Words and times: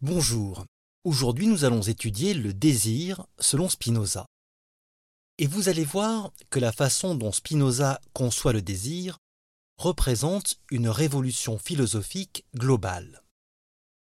Bonjour. 0.00 0.64
Aujourd'hui, 1.02 1.48
nous 1.48 1.64
allons 1.64 1.82
étudier 1.82 2.32
le 2.32 2.54
désir 2.54 3.26
selon 3.40 3.68
Spinoza. 3.68 4.26
Et 5.38 5.48
vous 5.48 5.68
allez 5.68 5.84
voir 5.84 6.30
que 6.50 6.60
la 6.60 6.70
façon 6.70 7.16
dont 7.16 7.32
Spinoza 7.32 8.00
conçoit 8.12 8.52
le 8.52 8.62
désir 8.62 9.18
représente 9.76 10.60
une 10.70 10.88
révolution 10.88 11.58
philosophique 11.58 12.44
globale. 12.54 13.24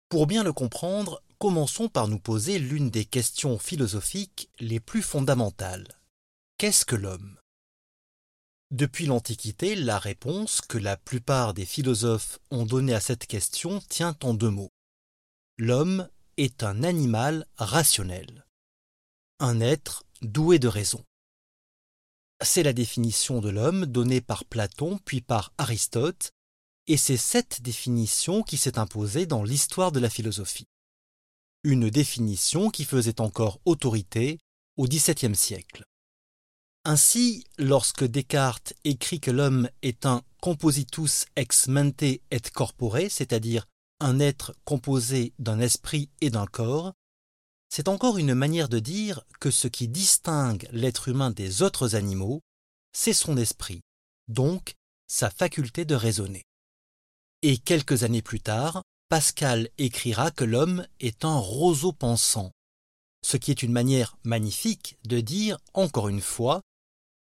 Pour 0.09 0.29
bien 0.29 0.45
le 0.45 0.53
comprendre, 0.53 1.25
commençons 1.41 1.89
par 1.89 2.07
nous 2.07 2.21
poser 2.21 2.61
l'une 2.61 2.91
des 2.91 3.05
questions 3.05 3.59
philosophiques 3.59 4.49
les 4.61 4.79
plus 4.79 5.03
fondamentales. 5.03 5.89
Qu'est-ce 6.57 6.85
que 6.85 6.95
l'homme? 6.95 7.37
Depuis 8.71 9.07
l'Antiquité, 9.07 9.75
la 9.75 9.99
réponse 9.99 10.61
que 10.61 10.79
la 10.79 10.97
plupart 10.97 11.53
des 11.53 11.67
philosophes 11.67 12.39
ont 12.53 12.65
donnée 12.65 12.95
à 12.95 13.01
cette 13.01 13.27
question 13.27 13.81
tient 13.89 14.17
en 14.23 14.35
deux 14.35 14.51
mots. 14.51 14.71
L'homme 15.63 16.09
est 16.39 16.63
un 16.63 16.85
animal 16.85 17.45
rationnel, 17.59 18.47
un 19.41 19.61
être 19.61 20.05
doué 20.23 20.59
de 20.59 20.69
raison. 20.69 21.05
C'est 22.43 22.63
la 22.63 22.73
définition 22.73 23.43
de 23.43 23.51
l'homme 23.51 23.85
donnée 23.85 24.23
par 24.23 24.47
Platon 24.47 24.99
puis 25.05 25.21
par 25.21 25.53
Aristote, 25.59 26.31
et 26.87 26.97
c'est 26.97 27.19
cette 27.19 27.61
définition 27.61 28.43
qui 28.43 28.57
s'est 28.57 28.79
imposée 28.79 29.27
dans 29.27 29.43
l'histoire 29.43 29.93
de 29.93 30.01
la 30.01 30.09
philosophie. 30.09 30.65
Une 31.63 31.91
définition 31.91 32.71
qui 32.71 32.87
faisait 32.87 33.21
encore 33.21 33.61
autorité 33.67 34.39
au 34.79 34.87
XVIIe 34.87 35.37
siècle. 35.37 35.85
Ainsi, 36.87 37.45
lorsque 37.59 38.05
Descartes 38.05 38.73
écrit 38.85 39.21
que 39.21 39.31
l'homme 39.31 39.69
est 39.83 40.07
un 40.07 40.23
compositus 40.41 41.27
ex 41.37 41.69
mente 41.69 42.03
et 42.03 42.23
corpore, 42.55 43.11
c'est-à-dire 43.11 43.67
un 44.01 44.19
être 44.19 44.55
composé 44.65 45.33
d'un 45.39 45.61
esprit 45.61 46.11
et 46.21 46.31
d'un 46.31 46.47
corps, 46.47 46.93
c'est 47.69 47.89
encore 47.89 48.19
une 48.19 48.35
manière 48.35 48.69
de 48.69 48.81
dire 48.81 49.23
que 49.39 49.51
ce 49.51 49.69
qui 49.69 49.87
distingue 49.87 50.69
l'être 50.73 51.09
humain 51.09 51.31
des 51.31 51.63
autres 51.63 51.95
animaux, 51.95 52.41
c'est 52.93 53.13
son 53.13 53.37
esprit, 53.37 53.83
donc 54.29 54.75
sa 55.07 55.31
faculté 55.31 55.85
de 55.85 55.95
raisonner. 55.95 56.43
Et 57.43 57.59
quelques 57.59 58.03
années 58.03 58.23
plus 58.23 58.41
tard, 58.41 58.83
Pascal 59.09 59.69
écrira 59.79 60.31
que 60.31 60.45
l'homme 60.45 60.87
est 61.01 61.25
un 61.25 61.37
roseau 61.37 61.93
pensant, 61.93 62.53
ce 63.23 63.37
qui 63.37 63.51
est 63.51 63.63
une 63.63 63.73
manière 63.73 64.17
magnifique 64.25 64.99
de 65.05 65.21
dire, 65.21 65.59
encore 65.75 66.09
une 66.09 66.21
fois, 66.21 66.61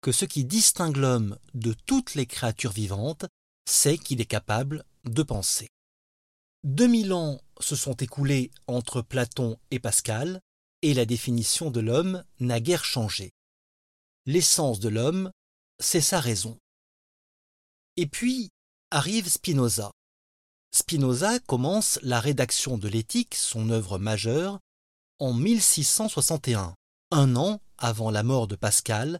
que 0.01 0.11
ce 0.11 0.25
qui 0.25 0.45
distingue 0.45 0.97
l'homme 0.97 1.37
de 1.53 1.73
toutes 1.73 2.15
les 2.15 2.25
créatures 2.25 2.71
vivantes, 2.71 3.25
c'est 3.65 3.97
qu'il 3.97 4.21
est 4.21 4.25
capable 4.25 4.85
de 5.05 5.23
penser. 5.23 5.69
Deux 6.63 6.87
mille 6.87 7.13
ans 7.13 7.39
se 7.59 7.75
sont 7.75 7.93
écoulés 7.93 8.51
entre 8.67 9.01
Platon 9.01 9.57
et 9.71 9.79
Pascal, 9.79 10.41
et 10.81 10.93
la 10.93 11.05
définition 11.05 11.71
de 11.71 11.79
l'homme 11.79 12.23
n'a 12.39 12.59
guère 12.59 12.83
changé. 12.83 13.31
L'essence 14.25 14.79
de 14.79 14.89
l'homme, 14.89 15.31
c'est 15.79 16.01
sa 16.01 16.19
raison. 16.19 16.57
Et 17.95 18.07
puis 18.07 18.49
arrive 18.91 19.29
Spinoza. 19.29 19.91
Spinoza 20.71 21.39
commence 21.39 21.99
la 22.03 22.19
rédaction 22.19 22.77
de 22.77 22.87
l'éthique, 22.87 23.35
son 23.35 23.69
œuvre 23.69 23.97
majeure, 23.97 24.59
en 25.19 25.33
1661, 25.33 26.75
un 27.11 27.35
an 27.35 27.61
avant 27.77 28.11
la 28.11 28.23
mort 28.23 28.47
de 28.47 28.55
Pascal 28.55 29.19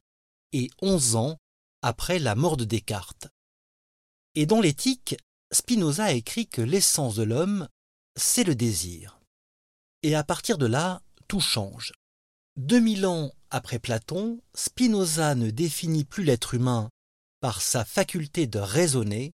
et 0.54 0.70
onze 0.82 1.16
ans 1.16 1.38
après 1.82 2.20
la 2.20 2.36
mort 2.36 2.58
de 2.58 2.66
Descartes. 2.66 3.28
Et 4.36 4.46
dans 4.46 4.62
l'éthique, 4.62 5.16
Spinoza 5.52 6.14
écrit 6.14 6.48
que 6.48 6.62
l'essence 6.62 7.16
de 7.16 7.24
l'homme, 7.24 7.68
c'est 8.16 8.44
le 8.44 8.56
désir. 8.56 9.20
Et 10.04 10.16
à 10.16 10.24
partir 10.24 10.58
de 10.58 10.68
là, 10.68 11.02
tout 11.28 11.40
change. 11.40 11.94
Deux 12.56 12.80
mille 12.80 13.06
ans 13.06 13.32
après 13.50 13.80
Platon, 13.80 14.42
Spinoza 14.54 15.34
ne 15.36 15.50
définit 15.50 16.04
plus 16.06 16.24
l'être 16.24 16.54
humain 16.54 16.90
par 17.40 17.62
sa 17.62 17.84
faculté 17.84 18.48
de 18.48 18.60
raisonner, 18.60 19.32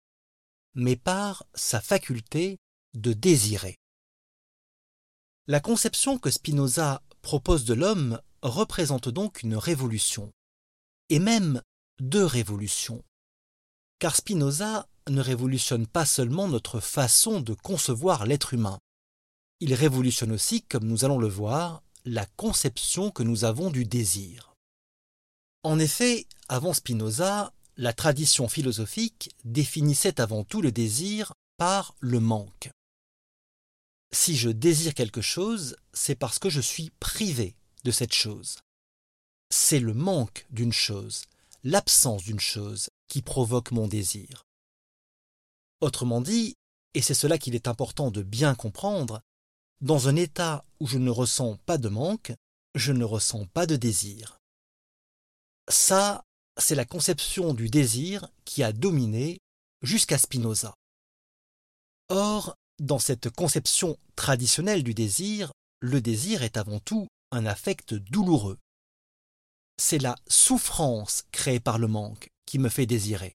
mais 0.74 0.96
par 0.96 1.44
sa 1.54 1.80
faculté 1.80 2.58
de 2.94 3.12
désirer. 3.12 3.76
La 5.46 5.60
conception 5.60 6.18
que 6.18 6.30
Spinoza 6.30 7.02
propose 7.22 7.64
de 7.64 7.74
l'homme 7.74 8.20
représente 8.42 9.08
donc 9.08 9.42
une 9.42 9.56
révolution, 9.56 10.32
et 11.08 11.18
même 11.18 11.62
deux 12.00 12.24
révolutions. 12.24 13.04
Car 13.98 14.16
Spinoza 14.16 14.88
ne 15.10 15.20
révolutionne 15.20 15.86
pas 15.86 16.06
seulement 16.06 16.48
notre 16.48 16.80
façon 16.80 17.40
de 17.40 17.54
concevoir 17.54 18.26
l'être 18.26 18.54
humain. 18.54 18.78
Il 19.60 19.74
révolutionne 19.74 20.32
aussi, 20.32 20.62
comme 20.62 20.86
nous 20.86 21.04
allons 21.04 21.18
le 21.18 21.28
voir, 21.28 21.82
la 22.04 22.24
conception 22.36 23.10
que 23.10 23.22
nous 23.22 23.44
avons 23.44 23.70
du 23.70 23.84
désir. 23.84 24.54
En 25.62 25.78
effet, 25.78 26.26
avant 26.48 26.72
Spinoza, 26.72 27.52
la 27.76 27.92
tradition 27.92 28.48
philosophique 28.48 29.34
définissait 29.44 30.20
avant 30.20 30.44
tout 30.44 30.62
le 30.62 30.72
désir 30.72 31.34
par 31.58 31.94
le 32.00 32.20
manque. 32.20 32.70
Si 34.12 34.36
je 34.36 34.48
désire 34.50 34.94
quelque 34.94 35.20
chose, 35.20 35.76
c'est 35.92 36.14
parce 36.14 36.38
que 36.38 36.48
je 36.48 36.60
suis 36.60 36.90
privé 36.98 37.54
de 37.84 37.90
cette 37.90 38.14
chose. 38.14 38.58
C'est 39.50 39.80
le 39.80 39.94
manque 39.94 40.46
d'une 40.50 40.72
chose, 40.72 41.24
l'absence 41.64 42.24
d'une 42.24 42.40
chose, 42.40 42.88
qui 43.08 43.22
provoque 43.22 43.72
mon 43.72 43.86
désir. 43.86 44.44
Autrement 45.80 46.20
dit, 46.20 46.56
et 46.94 47.02
c'est 47.02 47.14
cela 47.14 47.38
qu'il 47.38 47.54
est 47.54 47.68
important 47.68 48.10
de 48.10 48.22
bien 48.22 48.54
comprendre, 48.54 49.20
dans 49.80 50.08
un 50.08 50.16
état 50.16 50.64
où 50.78 50.86
je 50.86 50.98
ne 50.98 51.10
ressens 51.10 51.56
pas 51.64 51.78
de 51.78 51.88
manque, 51.88 52.32
je 52.74 52.92
ne 52.92 53.04
ressens 53.04 53.46
pas 53.46 53.66
de 53.66 53.76
désir. 53.76 54.38
Ça, 55.70 56.24
c'est 56.58 56.74
la 56.74 56.84
conception 56.84 57.54
du 57.54 57.68
désir 57.68 58.28
qui 58.44 58.62
a 58.62 58.72
dominé 58.72 59.38
jusqu'à 59.82 60.18
Spinoza. 60.18 60.74
Or, 62.08 62.56
dans 62.78 62.98
cette 62.98 63.30
conception 63.30 63.96
traditionnelle 64.16 64.82
du 64.82 64.94
désir, 64.94 65.52
le 65.80 66.00
désir 66.00 66.42
est 66.42 66.56
avant 66.56 66.80
tout 66.80 67.06
un 67.30 67.46
affect 67.46 67.94
douloureux. 67.94 68.58
C'est 69.78 69.98
la 69.98 70.16
souffrance 70.28 71.24
créée 71.32 71.60
par 71.60 71.78
le 71.78 71.86
manque 71.86 72.28
qui 72.44 72.58
me 72.58 72.68
fait 72.68 72.86
désirer. 72.86 73.34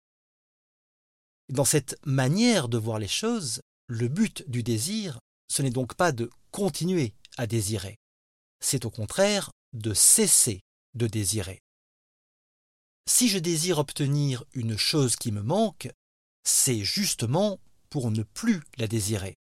Dans 1.49 1.65
cette 1.65 1.97
manière 2.05 2.69
de 2.69 2.77
voir 2.77 2.99
les 2.99 3.07
choses, 3.07 3.61
le 3.87 4.07
but 4.07 4.43
du 4.49 4.63
désir, 4.63 5.19
ce 5.47 5.61
n'est 5.61 5.69
donc 5.69 5.93
pas 5.95 6.11
de 6.11 6.29
continuer 6.51 7.13
à 7.37 7.45
désirer, 7.47 7.97
c'est 8.59 8.85
au 8.85 8.89
contraire 8.89 9.51
de 9.73 9.93
cesser 9.93 10.61
de 10.95 11.07
désirer. 11.07 11.59
Si 13.07 13.29
je 13.29 13.37
désire 13.37 13.77
obtenir 13.77 14.43
une 14.53 14.77
chose 14.77 15.15
qui 15.15 15.31
me 15.31 15.43
manque, 15.43 15.89
c'est 16.43 16.83
justement 16.83 17.59
pour 17.89 18.09
ne 18.09 18.23
plus 18.23 18.63
la 18.77 18.87
désirer. 18.87 19.35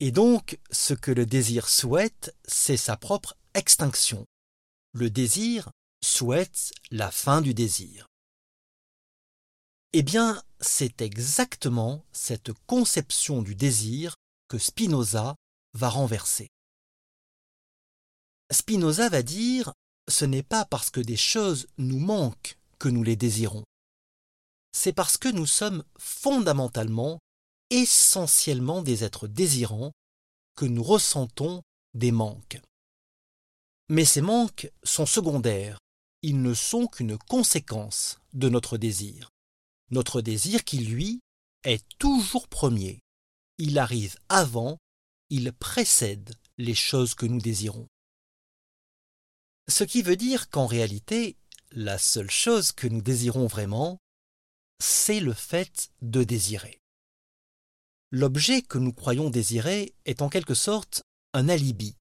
Et 0.00 0.10
donc, 0.10 0.58
ce 0.70 0.92
que 0.92 1.10
le 1.10 1.24
désir 1.24 1.68
souhaite, 1.68 2.36
c'est 2.46 2.76
sa 2.76 2.96
propre 2.96 3.36
extinction. 3.54 4.26
Le 4.92 5.08
désir 5.08 5.70
souhaite 6.04 6.72
la 6.90 7.10
fin 7.10 7.40
du 7.40 7.54
désir. 7.54 8.06
Eh 9.96 10.02
bien, 10.02 10.42
c'est 10.60 11.02
exactement 11.02 12.04
cette 12.10 12.52
conception 12.66 13.42
du 13.42 13.54
désir 13.54 14.16
que 14.48 14.58
Spinoza 14.58 15.36
va 15.72 15.88
renverser. 15.88 16.48
Spinoza 18.50 19.08
va 19.08 19.22
dire 19.22 19.72
ce 20.10 20.24
n'est 20.24 20.42
pas 20.42 20.64
parce 20.64 20.90
que 20.90 20.98
des 20.98 21.16
choses 21.16 21.68
nous 21.78 22.00
manquent 22.00 22.58
que 22.80 22.88
nous 22.88 23.04
les 23.04 23.14
désirons. 23.14 23.62
C'est 24.72 24.92
parce 24.92 25.16
que 25.16 25.28
nous 25.28 25.46
sommes 25.46 25.84
fondamentalement, 25.96 27.20
essentiellement 27.70 28.82
des 28.82 29.04
êtres 29.04 29.28
désirants 29.28 29.92
que 30.56 30.64
nous 30.64 30.82
ressentons 30.82 31.62
des 31.94 32.10
manques. 32.10 32.60
Mais 33.88 34.04
ces 34.04 34.22
manques 34.22 34.72
sont 34.82 35.06
secondaires, 35.06 35.78
ils 36.22 36.42
ne 36.42 36.52
sont 36.52 36.88
qu'une 36.88 37.16
conséquence 37.16 38.18
de 38.32 38.48
notre 38.48 38.76
désir 38.76 39.30
notre 39.90 40.20
désir 40.20 40.64
qui, 40.64 40.78
lui, 40.78 41.20
est 41.64 41.84
toujours 41.98 42.48
premier. 42.48 43.00
Il 43.58 43.78
arrive 43.78 44.16
avant, 44.28 44.78
il 45.30 45.52
précède 45.52 46.34
les 46.58 46.74
choses 46.74 47.14
que 47.14 47.26
nous 47.26 47.40
désirons. 47.40 47.88
Ce 49.68 49.84
qui 49.84 50.02
veut 50.02 50.16
dire 50.16 50.50
qu'en 50.50 50.66
réalité, 50.66 51.36
la 51.70 51.98
seule 51.98 52.30
chose 52.30 52.72
que 52.72 52.86
nous 52.86 53.00
désirons 53.00 53.46
vraiment, 53.46 53.98
c'est 54.80 55.20
le 55.20 55.32
fait 55.32 55.90
de 56.02 56.22
désirer. 56.22 56.80
L'objet 58.10 58.62
que 58.62 58.78
nous 58.78 58.92
croyons 58.92 59.30
désirer 59.30 59.94
est 60.04 60.22
en 60.22 60.28
quelque 60.28 60.54
sorte 60.54 61.02
un 61.32 61.48
alibi. 61.48 61.96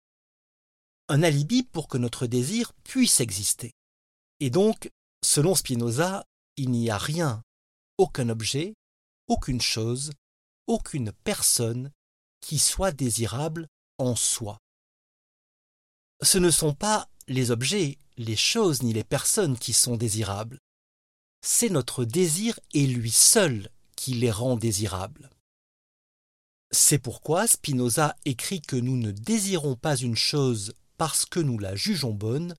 Un 1.09 1.23
alibi 1.23 1.63
pour 1.63 1.87
que 1.87 1.97
notre 1.97 2.27
désir 2.27 2.73
puisse 2.83 3.19
exister. 3.19 3.71
Et 4.39 4.49
donc, 4.49 4.89
selon 5.23 5.55
Spinoza, 5.55 6.25
il 6.57 6.69
n'y 6.69 6.89
a 6.89 6.97
rien 6.97 7.41
aucun 7.97 8.29
objet, 8.29 8.73
aucune 9.27 9.61
chose, 9.61 10.11
aucune 10.67 11.11
personne 11.23 11.91
qui 12.41 12.59
soit 12.59 12.91
désirable 12.91 13.67
en 13.97 14.15
soi. 14.15 14.57
Ce 16.21 16.37
ne 16.37 16.49
sont 16.51 16.73
pas 16.73 17.09
les 17.27 17.51
objets, 17.51 17.97
les 18.17 18.35
choses 18.35 18.83
ni 18.83 18.93
les 18.93 19.03
personnes 19.03 19.57
qui 19.57 19.73
sont 19.73 19.97
désirables. 19.97 20.59
C'est 21.41 21.69
notre 21.69 22.05
désir 22.05 22.59
et 22.73 22.87
lui 22.87 23.11
seul 23.11 23.69
qui 23.95 24.13
les 24.13 24.31
rend 24.31 24.55
désirables. 24.55 25.29
C'est 26.71 26.99
pourquoi 26.99 27.47
Spinoza 27.47 28.15
écrit 28.25 28.61
que 28.61 28.75
nous 28.75 28.97
ne 28.97 29.11
désirons 29.11 29.75
pas 29.75 29.95
une 29.95 30.15
chose 30.15 30.73
parce 30.97 31.25
que 31.25 31.39
nous 31.39 31.59
la 31.59 31.75
jugeons 31.75 32.13
bonne, 32.13 32.55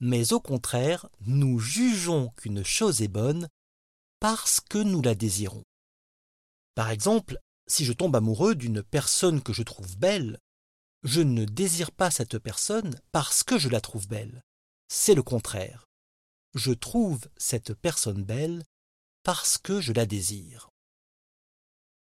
mais 0.00 0.32
au 0.32 0.40
contraire, 0.40 1.08
nous 1.26 1.58
jugeons 1.58 2.30
qu'une 2.36 2.64
chose 2.64 3.02
est 3.02 3.08
bonne 3.08 3.48
parce 4.20 4.60
que 4.60 4.78
nous 4.78 5.02
la 5.02 5.14
désirons. 5.14 5.64
Par 6.74 6.90
exemple, 6.90 7.38
si 7.66 7.84
je 7.84 7.92
tombe 7.92 8.16
amoureux 8.16 8.54
d'une 8.54 8.82
personne 8.82 9.42
que 9.42 9.52
je 9.52 9.62
trouve 9.62 9.96
belle, 9.98 10.38
je 11.02 11.20
ne 11.20 11.44
désire 11.44 11.92
pas 11.92 12.10
cette 12.10 12.38
personne 12.38 12.98
parce 13.12 13.42
que 13.42 13.58
je 13.58 13.68
la 13.68 13.80
trouve 13.80 14.08
belle. 14.08 14.42
C'est 14.88 15.14
le 15.14 15.22
contraire. 15.22 15.86
Je 16.54 16.72
trouve 16.72 17.20
cette 17.36 17.74
personne 17.74 18.24
belle 18.24 18.64
parce 19.22 19.58
que 19.58 19.80
je 19.80 19.92
la 19.92 20.06
désire. 20.06 20.70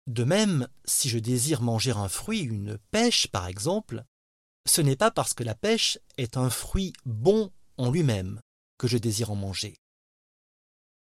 De 0.06 0.25
même, 0.25 0.69
si 0.85 1.09
je 1.09 1.19
désire 1.19 1.62
manger 1.62 1.93
un 1.93 2.09
fruit, 2.09 2.41
une 2.41 2.79
pêche 2.91 3.29
par 3.29 3.47
exemple, 3.47 4.05
ce 4.67 4.81
n'est 4.81 4.97
pas 4.97 5.11
parce 5.11 5.35
que 5.35 5.45
la 5.45 5.55
pêche 5.55 5.99
est 6.19 6.37
un 6.37 6.51
fruit 6.51 6.93
bon 7.06 7.51
en 7.79 7.91
lui-même 7.91 8.41
que 8.79 8.87
je 8.87 8.99
désire 8.99 9.31
en 9.31 9.37
manger. 9.37 9.77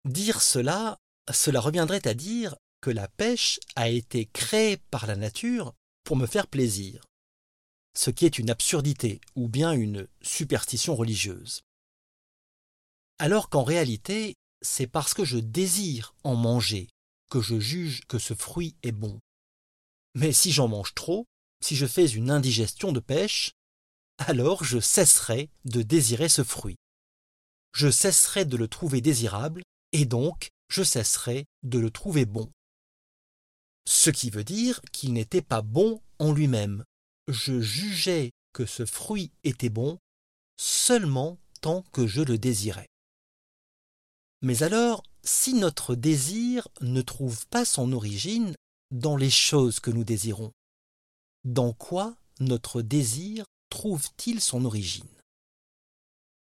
Dire 0.04 0.42
cela, 0.42 0.98
cela 1.30 1.60
reviendrait 1.60 2.06
à 2.06 2.14
dire 2.14 2.56
que 2.80 2.90
la 2.90 3.08
pêche 3.08 3.58
a 3.76 3.88
été 3.88 4.26
créée 4.26 4.76
par 4.76 5.06
la 5.06 5.16
nature 5.16 5.74
pour 6.04 6.16
me 6.16 6.26
faire 6.26 6.46
plaisir, 6.46 7.04
ce 7.94 8.10
qui 8.10 8.24
est 8.24 8.38
une 8.38 8.50
absurdité 8.50 9.20
ou 9.34 9.48
bien 9.48 9.72
une 9.72 10.06
superstition 10.22 10.94
religieuse. 10.94 11.62
Alors 13.18 13.48
qu'en 13.48 13.64
réalité, 13.64 14.36
c'est 14.62 14.86
parce 14.86 15.14
que 15.14 15.24
je 15.24 15.38
désire 15.38 16.14
en 16.24 16.36
manger 16.36 16.88
que 17.30 17.40
je 17.40 17.58
juge 17.58 18.02
que 18.06 18.18
ce 18.18 18.34
fruit 18.34 18.76
est 18.82 18.92
bon. 18.92 19.18
Mais 20.14 20.32
si 20.32 20.52
j'en 20.52 20.68
mange 20.68 20.94
trop, 20.94 21.26
si 21.60 21.76
je 21.76 21.86
fais 21.86 22.06
une 22.06 22.30
indigestion 22.30 22.92
de 22.92 23.00
pêche, 23.00 23.52
alors 24.18 24.64
je 24.64 24.78
cesserai 24.78 25.50
de 25.64 25.82
désirer 25.82 26.28
ce 26.28 26.42
fruit. 26.42 26.76
Je 27.74 27.90
cesserai 27.90 28.44
de 28.44 28.56
le 28.56 28.68
trouver 28.68 29.00
désirable, 29.00 29.62
et 29.92 30.04
donc 30.04 30.48
je 30.68 30.82
cesserai 30.82 31.46
de 31.62 31.78
le 31.78 31.90
trouver 31.90 32.26
bon. 32.26 32.50
Ce 33.86 34.10
qui 34.10 34.30
veut 34.30 34.44
dire 34.44 34.80
qu'il 34.92 35.12
n'était 35.12 35.42
pas 35.42 35.62
bon 35.62 36.02
en 36.18 36.32
lui-même. 36.32 36.84
Je 37.26 37.60
jugeais 37.60 38.32
que 38.52 38.66
ce 38.66 38.84
fruit 38.84 39.32
était 39.44 39.70
bon 39.70 39.98
seulement 40.58 41.38
tant 41.60 41.82
que 41.92 42.06
je 42.06 42.22
le 42.22 42.38
désirais. 42.38 42.88
Mais 44.42 44.62
alors, 44.62 45.02
si 45.24 45.54
notre 45.54 45.94
désir 45.94 46.68
ne 46.80 47.02
trouve 47.02 47.46
pas 47.48 47.64
son 47.64 47.92
origine 47.92 48.54
dans 48.90 49.16
les 49.16 49.30
choses 49.30 49.80
que 49.80 49.90
nous 49.90 50.04
désirons, 50.04 50.52
dans 51.44 51.72
quoi 51.72 52.16
notre 52.40 52.82
désir 52.82 53.44
trouve-t-il 53.70 54.40
son 54.40 54.64
origine? 54.64 55.17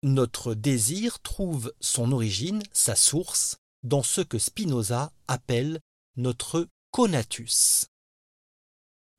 Notre 0.06 0.54
désir 0.54 1.20
trouve 1.20 1.74
son 1.80 2.12
origine, 2.12 2.62
sa 2.72 2.96
source, 2.96 3.58
dans 3.82 4.04
ce 4.04 4.22
que 4.22 4.38
Spinoza 4.38 5.12
appelle 5.28 5.80
notre 6.16 6.68
conatus. 6.92 7.88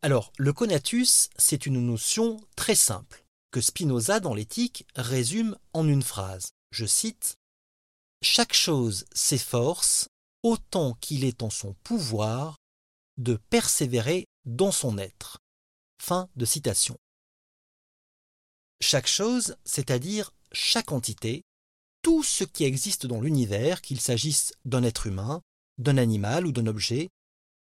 Alors, 0.02 0.32
le 0.38 0.52
conatus, 0.52 1.28
c'est 1.36 1.66
une 1.66 1.84
notion 1.84 2.40
très 2.54 2.76
simple, 2.76 3.26
que 3.50 3.60
Spinoza 3.60 4.20
dans 4.20 4.32
l'éthique 4.32 4.86
résume 4.94 5.58
en 5.72 5.88
une 5.88 6.04
phrase. 6.04 6.50
Je 6.70 6.86
cite 6.86 7.34
Chaque 8.22 8.54
chose 8.54 9.06
s'efforce, 9.12 10.06
autant 10.44 10.94
qu'il 11.00 11.24
est 11.24 11.42
en 11.42 11.50
son 11.50 11.74
pouvoir, 11.82 12.58
de 13.16 13.40
persévérer 13.50 14.26
dans 14.44 14.70
son 14.70 14.98
être. 14.98 15.38
Fin 16.00 16.28
de 16.36 16.44
citation. 16.44 16.96
Chaque 18.80 19.06
chose, 19.06 19.56
c'est-à-dire 19.64 20.32
chaque 20.52 20.92
entité, 20.92 21.44
tout 22.02 22.22
ce 22.22 22.44
qui 22.44 22.64
existe 22.64 23.06
dans 23.06 23.20
l'univers, 23.20 23.80
qu'il 23.80 24.00
s'agisse 24.00 24.52
d'un 24.64 24.82
être 24.82 25.06
humain, 25.06 25.42
d'un 25.78 25.96
animal 25.96 26.46
ou 26.46 26.52
d'un 26.52 26.66
objet, 26.66 27.08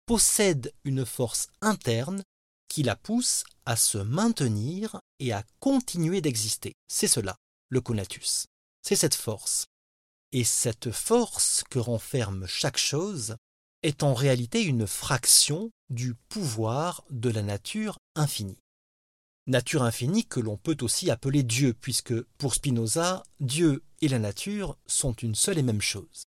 possède 0.06 0.72
une 0.84 1.06
force 1.06 1.48
interne 1.60 2.22
qui 2.68 2.82
la 2.82 2.96
pousse 2.96 3.44
à 3.64 3.76
se 3.76 3.98
maintenir 3.98 5.00
et 5.20 5.32
à 5.32 5.44
continuer 5.60 6.20
d'exister. 6.20 6.74
C'est 6.88 7.08
cela, 7.08 7.36
le 7.68 7.80
conatus. 7.80 8.46
C'est 8.82 8.96
cette 8.96 9.14
force. 9.14 9.66
Et 10.32 10.44
cette 10.44 10.90
force 10.90 11.62
que 11.70 11.78
renferme 11.78 12.46
chaque 12.46 12.76
chose 12.76 13.36
est 13.82 14.02
en 14.02 14.14
réalité 14.14 14.62
une 14.62 14.86
fraction 14.86 15.70
du 15.90 16.14
pouvoir 16.14 17.04
de 17.10 17.30
la 17.30 17.42
nature 17.42 17.98
infinie 18.16 18.58
nature 19.46 19.82
infinie 19.82 20.24
que 20.24 20.40
l'on 20.40 20.56
peut 20.56 20.76
aussi 20.80 21.10
appeler 21.10 21.42
Dieu, 21.42 21.74
puisque 21.74 22.20
pour 22.38 22.54
Spinoza, 22.54 23.22
Dieu 23.40 23.82
et 24.00 24.08
la 24.08 24.18
nature 24.18 24.76
sont 24.86 25.12
une 25.12 25.34
seule 25.34 25.58
et 25.58 25.62
même 25.62 25.82
chose. 25.82 26.24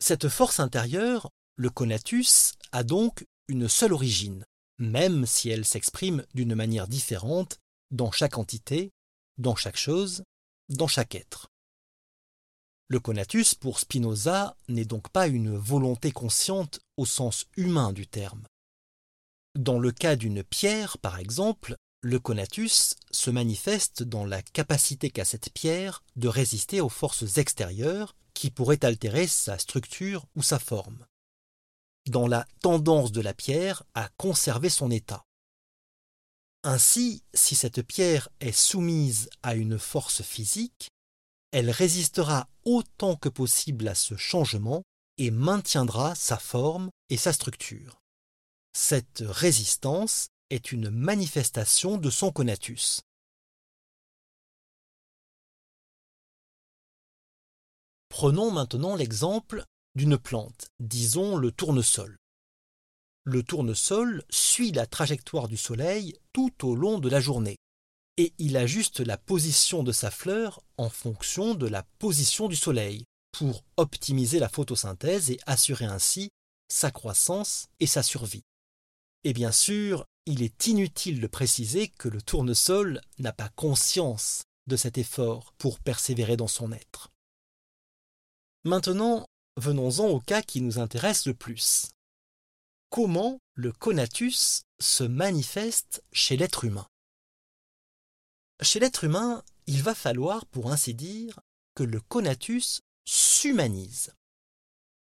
Cette 0.00 0.28
force 0.28 0.60
intérieure, 0.60 1.30
le 1.56 1.70
conatus, 1.70 2.54
a 2.72 2.82
donc 2.82 3.26
une 3.48 3.68
seule 3.68 3.92
origine, 3.92 4.44
même 4.78 5.26
si 5.26 5.50
elle 5.50 5.64
s'exprime 5.64 6.24
d'une 6.34 6.54
manière 6.54 6.88
différente 6.88 7.58
dans 7.90 8.10
chaque 8.10 8.38
entité, 8.38 8.90
dans 9.38 9.54
chaque 9.54 9.76
chose, 9.76 10.24
dans 10.68 10.88
chaque 10.88 11.14
être. 11.14 11.48
Le 12.88 13.00
conatus, 13.00 13.54
pour 13.54 13.78
Spinoza, 13.78 14.56
n'est 14.68 14.84
donc 14.84 15.08
pas 15.08 15.26
une 15.26 15.56
volonté 15.56 16.12
consciente 16.12 16.80
au 16.96 17.06
sens 17.06 17.46
humain 17.56 17.92
du 17.92 18.06
terme. 18.06 18.44
Dans 19.54 19.78
le 19.78 19.92
cas 19.92 20.16
d'une 20.16 20.42
pierre, 20.42 20.98
par 20.98 21.18
exemple, 21.18 21.76
le 22.00 22.18
conatus 22.18 22.94
se 23.10 23.30
manifeste 23.30 24.02
dans 24.02 24.26
la 24.26 24.42
capacité 24.42 25.10
qu'a 25.10 25.24
cette 25.24 25.52
pierre 25.52 26.02
de 26.16 26.28
résister 26.28 26.80
aux 26.80 26.88
forces 26.88 27.38
extérieures 27.38 28.16
qui 28.34 28.50
pourraient 28.50 28.84
altérer 28.84 29.26
sa 29.26 29.58
structure 29.58 30.26
ou 30.34 30.42
sa 30.42 30.58
forme, 30.58 31.06
dans 32.10 32.26
la 32.26 32.46
tendance 32.60 33.12
de 33.12 33.20
la 33.20 33.32
pierre 33.32 33.84
à 33.94 34.08
conserver 34.16 34.68
son 34.68 34.90
état. 34.90 35.24
Ainsi, 36.64 37.22
si 37.32 37.54
cette 37.54 37.82
pierre 37.82 38.28
est 38.40 38.52
soumise 38.52 39.30
à 39.42 39.54
une 39.54 39.78
force 39.78 40.22
physique, 40.22 40.88
elle 41.52 41.70
résistera 41.70 42.48
autant 42.64 43.14
que 43.14 43.28
possible 43.28 43.86
à 43.86 43.94
ce 43.94 44.16
changement 44.16 44.82
et 45.16 45.30
maintiendra 45.30 46.14
sa 46.16 46.38
forme 46.38 46.90
et 47.08 47.16
sa 47.16 47.32
structure. 47.32 48.03
Cette 48.76 49.22
résistance 49.24 50.30
est 50.50 50.72
une 50.72 50.90
manifestation 50.90 51.96
de 51.96 52.10
son 52.10 52.32
conatus. 52.32 53.02
Prenons 58.08 58.50
maintenant 58.50 58.96
l'exemple 58.96 59.64
d'une 59.94 60.18
plante, 60.18 60.72
disons 60.80 61.36
le 61.36 61.52
tournesol. 61.52 62.18
Le 63.22 63.44
tournesol 63.44 64.24
suit 64.28 64.72
la 64.72 64.86
trajectoire 64.86 65.46
du 65.46 65.56
soleil 65.56 66.18
tout 66.32 66.66
au 66.66 66.74
long 66.74 66.98
de 66.98 67.08
la 67.08 67.20
journée, 67.20 67.56
et 68.16 68.34
il 68.38 68.56
ajuste 68.56 68.98
la 68.98 69.16
position 69.16 69.84
de 69.84 69.92
sa 69.92 70.10
fleur 70.10 70.60
en 70.78 70.90
fonction 70.90 71.54
de 71.54 71.68
la 71.68 71.84
position 72.00 72.48
du 72.48 72.56
soleil, 72.56 73.04
pour 73.30 73.62
optimiser 73.76 74.40
la 74.40 74.48
photosynthèse 74.48 75.30
et 75.30 75.38
assurer 75.46 75.84
ainsi 75.84 76.28
sa 76.68 76.90
croissance 76.90 77.68
et 77.78 77.86
sa 77.86 78.02
survie. 78.02 78.42
Et 79.24 79.32
bien 79.32 79.52
sûr, 79.52 80.04
il 80.26 80.42
est 80.42 80.66
inutile 80.66 81.20
de 81.20 81.26
préciser 81.26 81.88
que 81.88 82.08
le 82.08 82.22
tournesol 82.22 83.00
n'a 83.18 83.32
pas 83.32 83.48
conscience 83.50 84.44
de 84.66 84.76
cet 84.76 84.98
effort 84.98 85.52
pour 85.58 85.80
persévérer 85.80 86.36
dans 86.36 86.48
son 86.48 86.72
être. 86.72 87.10
Maintenant, 88.64 89.26
venons-en 89.56 90.06
au 90.08 90.20
cas 90.20 90.42
qui 90.42 90.60
nous 90.60 90.78
intéresse 90.78 91.26
le 91.26 91.34
plus. 91.34 91.90
Comment 92.90 93.38
le 93.54 93.72
conatus 93.72 94.62
se 94.78 95.04
manifeste 95.04 96.02
chez 96.12 96.36
l'être 96.36 96.64
humain? 96.64 96.86
Chez 98.62 98.78
l'être 98.78 99.04
humain, 99.04 99.42
il 99.66 99.82
va 99.82 99.94
falloir, 99.94 100.46
pour 100.46 100.70
ainsi 100.70 100.94
dire, 100.94 101.40
que 101.74 101.82
le 101.82 102.00
conatus 102.00 102.82
s'humanise. 103.04 104.14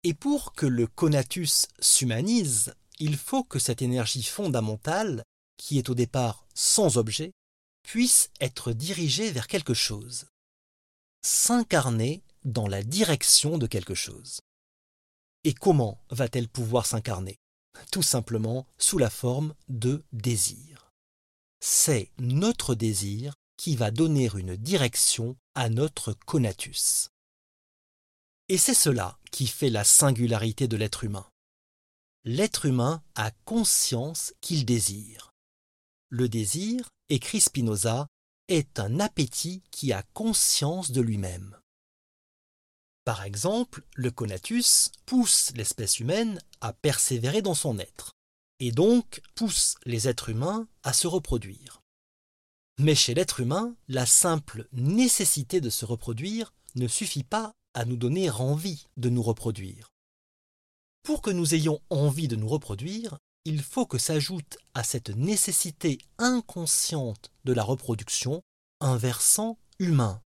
Et 0.03 0.15
pour 0.15 0.53
que 0.53 0.67
le 0.67 0.87
conatus 0.87 1.67
s'humanise, 1.81 2.75
il 2.99 3.17
faut 3.17 3.45
que 3.45 3.59
cette 3.59 3.83
énergie 3.83 4.23
fondamentale, 4.23 5.25
qui 5.57 5.79
est 5.79 5.89
au 5.89 5.95
départ 5.95 6.47
sans 6.55 6.97
objet, 6.99 7.33
puisse 7.83 8.31
être 8.41 8.73
dirigée 8.73 9.31
vers 9.31 9.47
quelque 9.47 9.75
chose, 9.75 10.27
s'incarner 11.23 12.23
dans 12.45 12.67
la 12.67 12.83
direction 12.83 13.59
de 13.59 13.67
quelque 13.67 13.95
chose. 13.95 14.41
Et 15.45 15.55
comment 15.55 16.01
va-t-elle 16.11 16.49
pouvoir 16.49 16.87
s'incarner? 16.87 17.39
Tout 17.93 18.03
simplement 18.03 18.67
sous 18.79 18.99
la 18.99 19.11
forme 19.11 19.55
de 19.69 20.03
désir. 20.13 20.91
C'est 21.61 22.11
notre 22.19 22.75
désir 22.75 23.35
qui 23.57 23.77
va 23.77 23.91
donner 23.91 24.31
une 24.35 24.57
direction 24.57 25.37
à 25.55 25.69
notre 25.69 26.13
conatus. 26.13 27.11
Et 28.49 28.59
c'est 28.59 28.75
cela 28.75 29.19
qui 29.31 29.47
fait 29.47 29.71
la 29.71 29.85
singularité 29.85 30.69
de 30.69 30.77
l'être 30.77 31.05
humain. 31.05 31.27
L'être 32.29 32.67
humain 32.67 33.05
a 33.15 33.31
conscience 33.45 34.35
qu'il 34.41 34.65
désire. 34.65 35.31
Le 36.09 36.29
désir, 36.29 36.89
écrit 37.09 37.41
Spinoza, 37.41 38.09
est 38.49 38.81
un 38.81 38.99
appétit 38.99 39.63
qui 39.71 39.93
a 39.93 40.03
conscience 40.13 40.91
de 40.91 41.01
lui-même. 41.01 41.57
Par 43.05 43.23
exemple, 43.23 43.85
le 43.95 44.11
conatus 44.11 44.91
pousse 45.05 45.53
l'espèce 45.55 46.01
humaine 46.01 46.43
à 46.61 46.73
persévérer 46.73 47.43
dans 47.43 47.55
son 47.55 47.79
être, 47.79 48.11
et 48.59 48.73
donc 48.73 49.23
pousse 49.37 49.77
les 49.85 50.09
êtres 50.09 50.31
humains 50.31 50.67
à 50.83 50.93
se 50.93 51.07
reproduire. 51.07 51.81
Mais 52.81 52.97
chez 52.97 53.15
l'être 53.15 53.39
humain, 53.39 53.77
la 53.87 54.05
simple 54.05 54.67
nécessité 54.73 55.61
de 55.61 55.71
se 55.71 55.85
reproduire 55.85 56.53
ne 56.75 56.89
suffit 56.89 57.23
pas 57.23 57.53
à 57.75 57.85
nous 57.85 57.97
donner 57.97 58.31
envie 58.31 58.89
de 58.97 59.11
nous 59.11 59.23
reproduire. 59.23 59.93
Pour 61.07 61.23
que 61.23 61.31
nous 61.31 61.55
ayons 61.55 61.81
envie 61.89 62.27
de 62.27 62.35
nous 62.35 62.49
reproduire, 62.49 63.17
il 63.45 63.63
faut 63.63 63.87
que 63.87 63.97
s'ajoute 63.97 64.59
à 64.75 64.83
cette 64.83 65.11
nécessité 65.11 65.99
inconsciente 66.19 67.31
de 67.45 67.53
la 67.53 67.63
reproduction 67.63 68.43
un 68.81 68.97
versant 68.97 69.57
humain, 69.79 70.21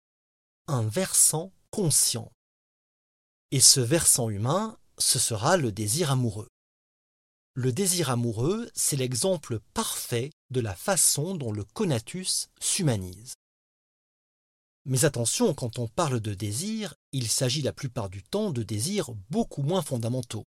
un 0.67 0.83
versant 0.83 1.51
conscient. 1.71 2.31
Et 3.49 3.59
ce 3.59 3.79
versant 3.79 4.29
humain, 4.29 4.77
ce 4.99 5.17
sera 5.17 5.57
le 5.57 5.71
désir 5.71 6.11
amoureux. 6.11 6.47
Le 7.55 7.71
désir 7.71 8.11
amoureux, 8.11 8.69
c'est 8.75 8.97
l'exemple 8.97 9.59
parfait 9.73 10.29
de 10.51 10.59
la 10.59 10.75
façon 10.75 11.33
dont 11.33 11.51
le 11.51 11.63
conatus 11.63 12.49
s'humanise. 12.61 13.33
Mais 14.85 15.05
attention, 15.05 15.55
quand 15.55 15.79
on 15.79 15.87
parle 15.87 16.19
de 16.19 16.35
désir, 16.35 16.93
il 17.13 17.29
s'agit 17.29 17.63
la 17.63 17.73
plupart 17.73 18.09
du 18.11 18.21
temps 18.21 18.51
de 18.51 18.61
désirs 18.61 19.09
beaucoup 19.31 19.63
moins 19.63 19.81
fondamentaux. 19.81 20.45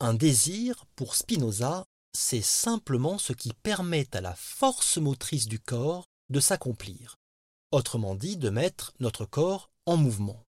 Un 0.00 0.14
désir, 0.14 0.86
pour 0.96 1.14
Spinoza, 1.14 1.86
c'est 2.12 2.42
simplement 2.42 3.18
ce 3.18 3.32
qui 3.32 3.52
permet 3.52 4.08
à 4.16 4.20
la 4.20 4.34
force 4.34 4.98
motrice 4.98 5.46
du 5.46 5.60
corps 5.60 6.06
de 6.30 6.40
s'accomplir, 6.40 7.16
autrement 7.70 8.14
dit 8.14 8.36
de 8.36 8.50
mettre 8.50 8.92
notre 9.00 9.24
corps 9.24 9.70
en 9.86 9.96
mouvement. 9.96 10.42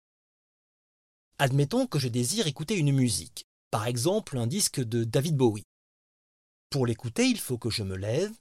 Admettons 1.39 1.87
que 1.87 1.99
je 1.99 2.07
désire 2.07 2.47
écouter 2.47 2.77
une 2.77 2.93
musique, 2.93 3.45
par 3.71 3.87
exemple 3.87 4.37
un 4.37 4.47
disque 4.47 4.79
de 4.79 5.03
David 5.03 5.35
Bowie. 5.35 5.65
Pour 6.69 6.85
l'écouter, 6.85 7.25
il 7.27 7.39
faut 7.39 7.57
que 7.57 7.69
je 7.69 7.83
me 7.83 7.95
lève, 7.95 8.31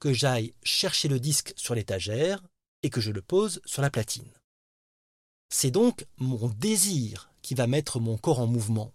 que 0.00 0.12
j'aille 0.12 0.54
chercher 0.62 1.08
le 1.08 1.20
disque 1.20 1.52
sur 1.56 1.74
l'étagère 1.74 2.42
et 2.82 2.90
que 2.90 3.00
je 3.00 3.10
le 3.10 3.22
pose 3.22 3.60
sur 3.64 3.82
la 3.82 3.90
platine. 3.90 4.32
C'est 5.50 5.70
donc 5.70 6.06
mon 6.18 6.48
désir 6.48 7.30
qui 7.42 7.54
va 7.54 7.66
mettre 7.66 8.00
mon 8.00 8.18
corps 8.18 8.40
en 8.40 8.46
mouvement. 8.46 8.92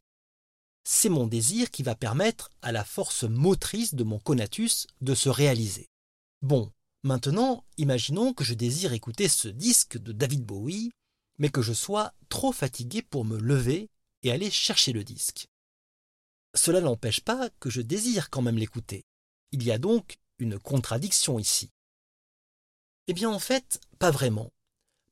C'est 0.84 1.10
mon 1.10 1.28
désir 1.28 1.72
qui 1.72 1.84
va 1.84 1.96
permettre 1.96 2.50
à 2.62 2.72
la 2.72 2.84
force 2.84 3.24
motrice 3.24 3.96
de 3.96 4.04
mon 4.04 4.20
conatus 4.20 4.88
de 5.02 5.16
se 5.16 5.30
réaliser. 5.30 5.88
Bon, 6.42 6.72
maintenant, 7.04 7.64
imaginons 7.78 8.34
que 8.34 8.44
je 8.44 8.54
désire 8.54 8.94
écouter 8.94 9.30
ce 9.30 9.48
disque 9.48 9.98
de 9.98 10.12
David 10.12 10.44
Bowie, 10.44 10.92
mais 11.38 11.50
que 11.50 11.62
je 11.62 11.74
sois 11.74 12.14
trop 12.30 12.52
fatigué 12.52 13.02
pour 13.02 13.26
me 13.26 13.38
lever 13.40 13.90
et 14.24 14.32
aller 14.32 14.52
chercher 14.52 14.94
le 14.94 15.04
disque 15.04 15.48
cela 16.56 16.82
n'empêche 16.82 17.22
pas 17.22 17.50
que 17.60 17.70
je 17.70 17.82
désire 17.82 18.30
quand 18.30 18.42
même 18.42 18.58
l'écouter. 18.58 19.06
Il 19.52 19.64
y 19.64 19.72
a 19.72 19.78
donc 19.78 20.18
une 20.40 20.60
contradiction 20.60 21.40
ici. 21.40 21.70
Eh 23.08 23.14
bien 23.14 23.30
en 23.30 23.40
fait, 23.40 23.82
pas 24.00 24.12
vraiment. 24.12 24.52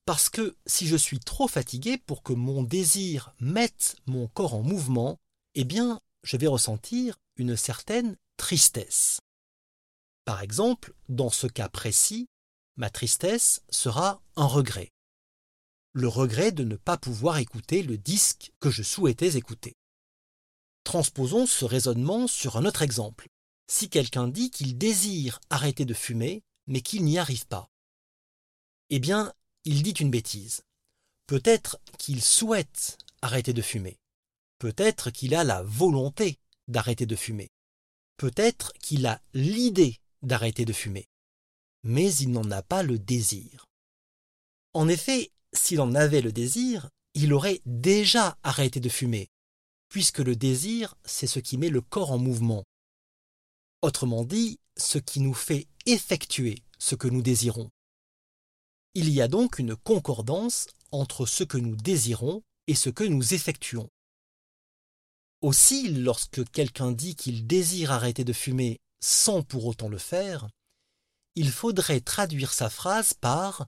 Parce 0.06 0.30
que 0.30 0.56
si 0.66 0.88
je 0.88 0.96
suis 0.96 1.20
trop 1.20 1.48
fatigué 1.48 1.98
pour 1.98 2.24
que 2.24 2.34
mon 2.34 2.64
désir 2.64 3.34
mette 3.40 3.96
mon 4.08 4.28
corps 4.28 4.56
en 4.56 4.62
mouvement, 4.62 5.20
eh 5.56 5.64
bien 5.64 6.02
je 6.24 6.38
vais 6.38 6.48
ressentir 6.48 7.18
une 7.36 7.58
certaine 7.58 8.18
tristesse. 8.38 9.22
Par 10.26 10.42
exemple, 10.42 10.94
dans 11.10 11.30
ce 11.30 11.48
cas 11.48 11.70
précis, 11.70 12.28
ma 12.76 12.90
tristesse 12.90 13.62
sera 13.70 14.22
un 14.36 14.46
regret. 14.46 14.92
Le 15.94 16.08
regret 16.08 16.52
de 16.52 16.64
ne 16.64 16.76
pas 16.76 16.98
pouvoir 16.98 17.38
écouter 17.38 17.84
le 17.84 17.98
disque 17.98 18.52
que 18.60 18.70
je 18.70 18.84
souhaitais 18.84 19.36
écouter. 19.36 19.76
Transposons 20.84 21.46
ce 21.46 21.66
raisonnement 21.66 22.28
sur 22.28 22.58
un 22.58 22.66
autre 22.66 22.82
exemple. 22.82 23.28
Si 23.68 23.90
quelqu'un 23.90 24.28
dit 24.28 24.52
qu'il 24.52 24.78
désire 24.78 25.40
arrêter 25.50 25.86
de 25.86 25.94
fumer, 25.94 26.44
mais 26.68 26.82
qu'il 26.82 27.04
n'y 27.04 27.18
arrive 27.18 27.46
pas, 27.48 27.70
eh 28.90 29.00
bien, 29.00 29.34
il 29.64 29.84
dit 29.84 29.92
une 29.92 30.12
bêtise. 30.12 30.64
Peut-être 31.28 31.80
qu'il 31.98 32.22
souhaite 32.22 32.98
arrêter 33.22 33.54
de 33.54 33.62
fumer. 33.62 34.01
Peut-être 34.62 35.10
qu'il 35.10 35.34
a 35.34 35.44
la 35.44 35.64
volonté 35.64 36.38
d'arrêter 36.68 37.08
de 37.08 37.16
fumer. 37.16 37.50
Peut-être 38.18 38.74
qu'il 38.74 39.08
a 39.08 39.20
l'idée 39.34 39.98
d'arrêter 40.22 40.66
de 40.66 40.72
fumer. 40.72 41.08
Mais 41.82 42.14
il 42.14 42.30
n'en 42.30 42.52
a 42.52 42.62
pas 42.62 42.84
le 42.84 43.00
désir. 43.00 43.66
En 44.74 44.88
effet, 44.88 45.32
s'il 45.52 45.82
en 45.82 45.96
avait 45.96 46.22
le 46.22 46.32
désir, 46.32 46.92
il 47.16 47.34
aurait 47.34 47.64
déjà 47.66 48.38
arrêté 48.44 48.80
de 48.80 48.88
fumer, 48.88 49.30
puisque 49.90 50.20
le 50.20 50.36
désir, 50.36 50.94
c'est 51.06 51.26
ce 51.26 51.40
qui 51.40 51.58
met 51.58 51.70
le 51.70 51.82
corps 51.82 52.12
en 52.12 52.20
mouvement. 52.20 52.64
Autrement 53.82 54.24
dit, 54.24 54.60
ce 54.78 55.00
qui 55.00 55.22
nous 55.22 55.34
fait 55.34 55.66
effectuer 55.88 56.62
ce 56.78 56.94
que 56.94 57.08
nous 57.08 57.24
désirons. 57.24 57.72
Il 58.94 59.10
y 59.10 59.24
a 59.24 59.28
donc 59.28 59.58
une 59.58 59.76
concordance 59.76 60.68
entre 60.92 61.26
ce 61.26 61.44
que 61.44 61.58
nous 61.58 61.76
désirons 61.76 62.44
et 62.68 62.76
ce 62.76 62.92
que 62.92 63.04
nous 63.04 63.34
effectuons. 63.34 63.90
Aussi, 65.42 65.90
lorsque 65.90 66.50
quelqu'un 66.52 66.92
dit 66.92 67.16
qu'il 67.16 67.48
désire 67.48 67.92
arrêter 67.92 68.24
de 68.24 68.34
fumer 68.34 68.80
sans 69.00 69.42
pour 69.42 69.66
autant 69.66 69.90
le 69.90 69.98
faire, 69.98 70.48
il 71.36 71.50
faudrait 71.50 72.02
traduire 72.02 72.54
sa 72.54 72.70
phrase 72.70 73.14
par 73.14 73.66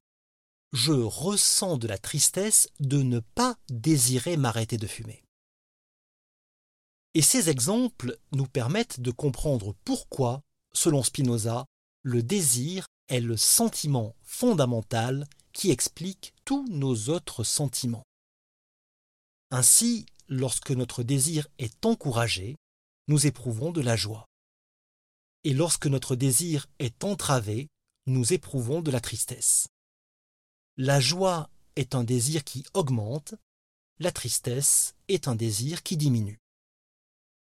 Je 0.71 0.91
ressens 0.91 1.77
de 1.77 1.87
la 1.87 1.97
tristesse 1.97 2.69
de 2.79 3.01
ne 3.01 3.19
pas 3.19 3.57
désirer 3.69 4.37
m'arrêter 4.37 4.77
de 4.77 4.87
fumer. 4.87 5.23
Et 7.15 7.21
ces 7.21 7.49
exemples 7.49 8.17
nous 8.31 8.47
permettent 8.47 8.99
de 8.99 9.11
comprendre 9.11 9.75
pourquoi, 9.85 10.41
selon 10.73 11.03
Spinoza, 11.03 11.65
le 12.03 12.21
désir 12.21 12.87
est 13.07 13.19
le 13.19 13.37
sentiment 13.37 14.15
fondamental 14.23 15.27
qui 15.53 15.71
explique 15.71 16.33
tous 16.45 16.67
nos 16.69 17.09
autres 17.09 17.43
sentiments. 17.43 18.05
Ainsi, 19.51 20.07
lorsque 20.27 20.71
notre 20.71 21.03
désir 21.03 21.47
est 21.57 21.85
encouragé, 21.85 22.55
nous 23.07 23.27
éprouvons 23.27 23.71
de 23.71 23.81
la 23.81 23.95
joie. 23.95 24.27
Et 25.43 25.53
lorsque 25.53 25.87
notre 25.87 26.15
désir 26.15 26.67
est 26.79 27.03
entravé, 27.03 27.67
nous 28.05 28.33
éprouvons 28.33 28.81
de 28.81 28.91
la 28.91 28.99
tristesse. 28.99 29.67
La 30.77 30.99
joie 30.99 31.49
est 31.75 31.95
un 31.95 32.03
désir 32.03 32.43
qui 32.43 32.65
augmente, 32.73 33.35
la 33.99 34.11
tristesse 34.11 34.95
est 35.07 35.27
un 35.27 35.35
désir 35.35 35.83
qui 35.83 35.97
diminue. 35.97 36.39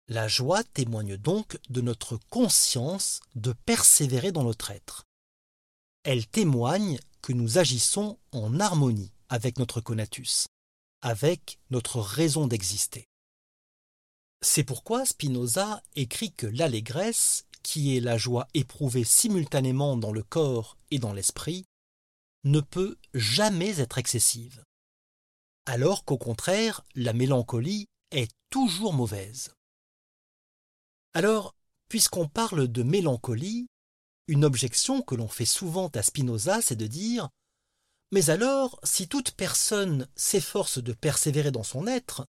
La 0.07 0.27
joie 0.27 0.63
témoigne 0.63 1.17
donc 1.17 1.57
de 1.69 1.81
notre 1.81 2.17
conscience 2.29 3.21
de 3.35 3.53
persévérer 3.53 4.31
dans 4.31 4.43
notre 4.43 4.71
être. 4.71 5.05
Elle 6.03 6.27
témoigne 6.27 6.99
que 7.21 7.31
nous 7.31 7.57
agissons 7.59 8.17
en 8.31 8.59
harmonie 8.59 9.11
avec 9.29 9.59
notre 9.59 9.79
conatus, 9.79 10.47
avec 11.01 11.59
notre 11.69 11.99
raison 11.99 12.47
d'exister. 12.47 13.07
C'est 14.41 14.63
pourquoi 14.63 15.05
Spinoza 15.05 15.81
écrit 15.95 16.31
que 16.31 16.47
l'allégresse, 16.47 17.45
qui 17.63 17.95
est 17.95 17.99
la 17.99 18.17
joie 18.17 18.47
éprouvée 18.53 19.03
simultanément 19.03 19.97
dans 19.97 20.11
le 20.11 20.23
corps 20.23 20.77
et 20.89 20.99
dans 20.99 21.13
l'esprit, 21.13 21.65
ne 22.43 22.59
peut 22.59 22.97
jamais 23.13 23.79
être 23.79 23.99
excessive, 23.99 24.63
alors 25.65 26.05
qu'au 26.05 26.17
contraire 26.17 26.83
la 26.95 27.13
mélancolie 27.13 27.87
est 28.09 28.31
toujours 28.49 28.93
mauvaise. 28.93 29.53
Alors, 31.13 31.55
puisqu'on 31.87 32.27
parle 32.27 32.67
de 32.67 32.83
mélancolie, 32.83 33.67
une 34.27 34.45
objection 34.45 35.01
que 35.01 35.15
l'on 35.15 35.27
fait 35.27 35.45
souvent 35.45 35.89
à 35.89 36.01
Spinoza, 36.01 36.61
c'est 36.61 36.75
de 36.75 36.87
dire 36.87 37.29
Mais 38.11 38.29
alors, 38.29 38.79
si 38.83 39.07
toute 39.07 39.31
personne 39.31 40.07
s'efforce 40.15 40.79
de 40.79 40.93
persévérer 40.93 41.51
dans 41.51 41.63
son 41.63 41.87
être, 41.87 42.25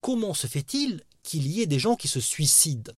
comment 0.00 0.32
se 0.32 0.46
fait-il 0.46 1.04
qu'il 1.22 1.46
y 1.46 1.60
ait 1.60 1.66
des 1.66 1.78
gens 1.78 1.96
qui 1.96 2.08
se 2.08 2.20
suicident? 2.20 2.92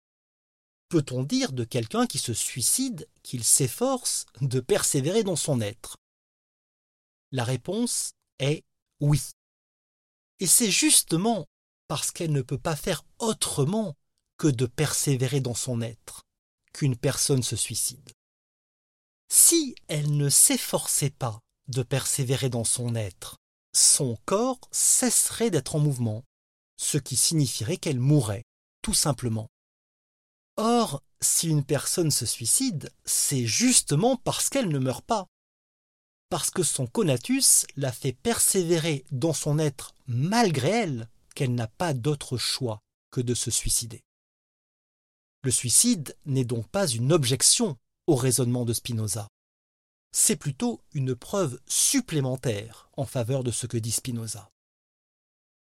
Peut-on 0.89 1.23
dire 1.23 1.51
de 1.51 1.63
quelqu'un 1.63 2.05
qui 2.05 2.19
se 2.19 2.33
suicide 2.33 3.07
qu'il 3.23 3.43
s'efforce 3.43 4.25
de 4.41 4.59
persévérer 4.59 5.23
dans 5.23 5.35
son 5.35 5.61
être? 5.61 5.97
La 7.31 7.43
réponse 7.43 8.13
est 8.37 8.63
oui. 8.99 9.21
Et 10.39 10.47
c'est 10.47 10.69
justement 10.69 11.47
parce 11.87 12.11
qu'elle 12.11 12.31
ne 12.31 12.41
peut 12.41 12.59
pas 12.59 12.75
faire 12.75 13.03
autrement 13.17 13.95
que 14.37 14.47
de 14.47 14.67
persévérer 14.67 15.39
dans 15.39 15.55
son 15.55 15.81
être 15.81 16.21
qu'une 16.73 16.97
personne 16.97 17.41
se 17.41 17.55
suicide. 17.55 18.11
Si 19.29 19.75
elle 19.87 20.17
ne 20.17 20.29
s'efforçait 20.29 21.09
pas 21.09 21.39
de 21.67 21.83
persévérer 21.83 22.49
dans 22.49 22.63
son 22.63 22.95
être, 22.95 23.37
son 23.73 24.17
corps 24.25 24.59
cesserait 24.71 25.49
d'être 25.49 25.75
en 25.75 25.79
mouvement, 25.79 26.23
ce 26.77 26.97
qui 26.97 27.15
signifierait 27.15 27.77
qu'elle 27.77 27.99
mourrait, 27.99 28.43
tout 28.81 28.93
simplement. 28.93 29.47
Or, 30.57 31.01
si 31.21 31.49
une 31.49 31.63
personne 31.63 32.11
se 32.11 32.25
suicide, 32.25 32.91
c'est 33.03 33.45
justement 33.45 34.15
parce 34.17 34.49
qu'elle 34.49 34.69
ne 34.69 34.79
meurt 34.79 35.03
pas, 35.05 35.27
parce 36.29 36.49
que 36.49 36.63
son 36.63 36.87
conatus 36.87 37.65
l'a 37.75 37.91
fait 37.91 38.13
persévérer 38.13 39.05
dans 39.11 39.33
son 39.33 39.59
être 39.59 39.93
malgré 40.07 40.69
elle, 40.69 41.09
qu'elle 41.35 41.53
n'a 41.53 41.67
pas 41.67 41.93
d'autre 41.93 42.37
choix 42.37 42.79
que 43.11 43.21
de 43.21 43.33
se 43.33 43.51
suicider. 43.51 44.03
Le 45.43 45.51
suicide 45.51 46.15
n'est 46.25 46.45
donc 46.45 46.67
pas 46.69 46.87
une 46.87 47.11
objection 47.11 47.77
au 48.07 48.15
raisonnement 48.15 48.65
de 48.65 48.73
Spinoza. 48.73 49.27
C'est 50.17 50.37
plutôt 50.37 50.81
une 50.93 51.13
preuve 51.13 51.59
supplémentaire 51.67 52.89
en 52.95 53.05
faveur 53.05 53.43
de 53.43 53.51
ce 53.51 53.67
que 53.67 53.75
dit 53.75 53.91
Spinoza. 53.91 54.49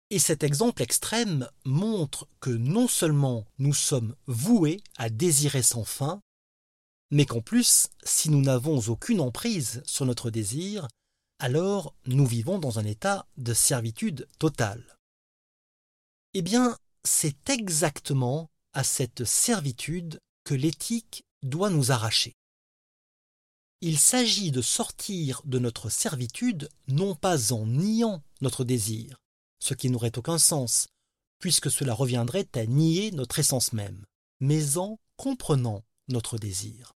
Et 0.10 0.18
cet 0.18 0.44
exemple 0.44 0.82
extrême 0.82 1.48
montre 1.65 2.27
que 2.39 2.50
non 2.50 2.88
seulement 2.88 3.46
nous 3.60 3.75
sommes 3.75 4.15
voués 4.25 4.82
à 4.98 5.12
désirer 5.12 5.62
sans 5.62 5.84
fin, 5.84 6.20
mais 7.12 7.27
qu'en 7.27 7.41
plus, 7.41 7.89
si 8.03 8.32
nous 8.32 8.41
n'avons 8.41 8.79
aucune 8.89 9.22
emprise 9.22 9.84
sur 9.86 10.08
notre 10.08 10.32
désir, 10.32 10.88
alors 11.38 11.94
nous 12.08 12.25
vivons 12.25 12.58
dans 12.58 12.79
un 12.79 12.86
état 12.86 13.27
de 13.38 13.53
servitude 13.53 14.27
totale. 14.39 14.98
Eh 16.34 16.41
bien, 16.41 16.75
c'est 17.03 17.51
exactement 17.51 18.50
à 18.74 18.84
cette 18.84 19.25
servitude 19.25 20.20
que 20.44 20.56
l'éthique 20.56 21.24
doit 21.44 21.70
nous 21.70 21.91
arracher. 21.91 22.34
Il 23.81 23.98
s'agit 23.98 24.51
de 24.51 24.62
sortir 24.62 25.41
de 25.45 25.57
notre 25.57 25.89
servitude 25.89 26.69
non 26.89 27.15
pas 27.15 27.53
en 27.53 27.65
niant 27.65 28.21
notre 28.41 28.65
désir, 28.65 29.21
ce 29.59 29.74
qui 29.74 29.89
n'aurait 29.89 30.17
aucun 30.17 30.38
sens, 30.38 30.89
puisque 31.39 31.71
cela 31.71 31.93
reviendrait 31.93 32.50
à 32.55 32.65
nier 32.65 33.12
notre 33.12 33.39
essence 33.39 33.71
même, 33.71 34.05
mais 34.41 34.77
en 34.77 35.00
comprenant 35.15 35.86
notre 36.09 36.38
désir. 36.38 36.91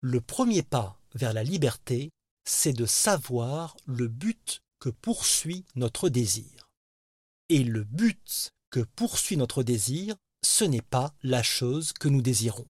Le 0.00 0.22
premier 0.22 0.62
pas 0.62 0.98
vers 1.14 1.34
la 1.34 1.44
liberté, 1.44 2.12
c'est 2.44 2.72
de 2.72 2.86
savoir 2.86 3.76
le 3.84 4.08
but 4.08 4.62
que 4.80 4.88
poursuit 4.88 5.66
notre 5.74 6.08
désir. 6.08 6.70
Et 7.50 7.62
le 7.62 7.84
but 7.84 8.52
que 8.70 8.80
poursuit 8.80 9.36
notre 9.36 9.62
désir, 9.62 10.16
ce 10.42 10.64
n'est 10.64 10.80
pas 10.80 11.14
la 11.22 11.42
chose 11.42 11.92
que 11.92 12.08
nous 12.08 12.22
désirons. 12.22 12.66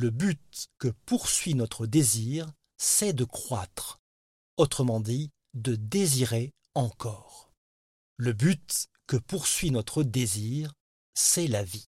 Le 0.00 0.10
but 0.10 0.68
que 0.78 0.86
poursuit 1.06 1.54
notre 1.54 1.84
désir, 1.84 2.52
c'est 2.76 3.12
de 3.12 3.24
croître, 3.24 3.98
autrement 4.56 5.00
dit, 5.00 5.32
de 5.54 5.74
désirer 5.74 6.54
encore. 6.74 7.52
Le 8.16 8.32
but 8.32 8.86
que 9.08 9.16
poursuit 9.16 9.72
notre 9.72 10.04
désir, 10.04 10.72
c'est 11.14 11.48
la 11.48 11.64
vie. 11.64 11.88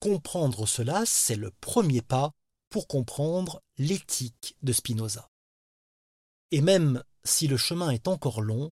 Comprendre 0.00 0.66
cela, 0.66 1.06
c'est 1.06 1.36
le 1.36 1.52
premier 1.60 2.02
pas 2.02 2.32
pour 2.70 2.88
comprendre 2.88 3.62
l'éthique 3.78 4.56
de 4.62 4.72
Spinoza. 4.72 5.30
Et 6.50 6.60
même 6.60 7.04
si 7.22 7.46
le 7.46 7.56
chemin 7.56 7.90
est 7.90 8.08
encore 8.08 8.40
long, 8.40 8.68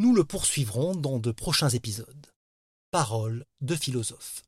nous 0.00 0.14
le 0.14 0.24
poursuivrons 0.24 0.94
dans 0.94 1.18
de 1.18 1.30
prochains 1.30 1.70
épisodes. 1.70 2.26
Parole 2.90 3.46
de 3.62 3.74
philosophe. 3.74 4.42